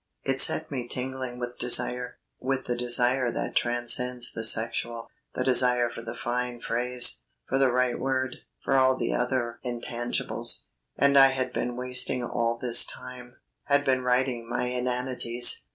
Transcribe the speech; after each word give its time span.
It 0.23 0.41
set 0.41 0.71
me 0.71 0.87
tingling 0.87 1.37
with 1.37 1.59
desire, 1.59 2.17
with 2.39 2.65
the 2.65 2.75
desire 2.75 3.29
that 3.33 3.55
transcends 3.55 4.31
the 4.31 4.43
sexual; 4.43 5.11
the 5.35 5.43
desire 5.43 5.91
for 5.91 6.01
the 6.01 6.15
fine 6.15 6.59
phrase, 6.59 7.21
for 7.47 7.59
the 7.59 7.71
right 7.71 7.99
word 7.99 8.37
for 8.65 8.75
all 8.75 8.97
the 8.97 9.13
other 9.13 9.59
intangibles. 9.63 10.63
And 10.97 11.19
I 11.19 11.27
had 11.27 11.53
been 11.53 11.75
wasting 11.75 12.23
all 12.23 12.57
this 12.57 12.83
time; 12.83 13.35
had 13.65 13.85
been 13.85 14.01
writing 14.01 14.49
my 14.49 14.63
inanities. 14.69 15.65